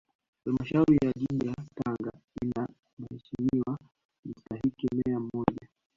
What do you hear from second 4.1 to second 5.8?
Mstahiki Meya mmoja